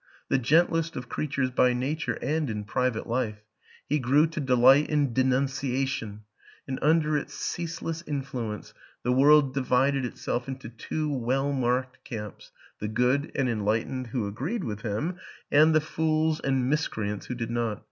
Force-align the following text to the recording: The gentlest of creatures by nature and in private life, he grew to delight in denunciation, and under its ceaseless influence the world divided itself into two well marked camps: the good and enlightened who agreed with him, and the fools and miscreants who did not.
The 0.29 0.39
gentlest 0.39 0.95
of 0.95 1.09
creatures 1.09 1.51
by 1.51 1.73
nature 1.73 2.17
and 2.23 2.49
in 2.49 2.63
private 2.63 3.05
life, 3.05 3.43
he 3.87 3.99
grew 3.99 4.25
to 4.25 4.39
delight 4.39 4.89
in 4.89 5.13
denunciation, 5.13 6.21
and 6.67 6.79
under 6.81 7.15
its 7.15 7.35
ceaseless 7.35 8.03
influence 8.07 8.73
the 9.03 9.11
world 9.11 9.53
divided 9.53 10.03
itself 10.03 10.47
into 10.47 10.69
two 10.69 11.15
well 11.15 11.53
marked 11.53 12.03
camps: 12.03 12.51
the 12.79 12.87
good 12.87 13.31
and 13.35 13.47
enlightened 13.47 14.07
who 14.07 14.25
agreed 14.25 14.63
with 14.63 14.81
him, 14.81 15.19
and 15.51 15.75
the 15.75 15.79
fools 15.81 16.39
and 16.39 16.67
miscreants 16.67 17.27
who 17.27 17.35
did 17.35 17.51
not. 17.51 17.79